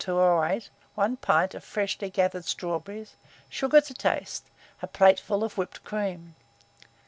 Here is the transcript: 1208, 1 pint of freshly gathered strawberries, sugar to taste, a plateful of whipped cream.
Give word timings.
1208, 0.03 0.71
1 0.95 1.17
pint 1.17 1.53
of 1.53 1.63
freshly 1.63 2.09
gathered 2.09 2.43
strawberries, 2.43 3.17
sugar 3.47 3.79
to 3.81 3.93
taste, 3.93 4.49
a 4.81 4.87
plateful 4.87 5.43
of 5.43 5.59
whipped 5.59 5.83
cream. 5.83 6.33